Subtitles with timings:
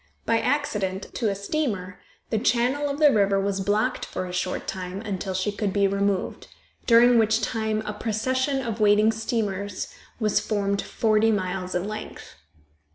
[0.25, 1.99] By an accident to a steamer,
[2.31, 5.85] the channel of the river was blocked for a short time, until she could be
[5.87, 6.47] removed,
[6.87, 12.33] during which time a procession of waiting steamers was formed forty miles in length.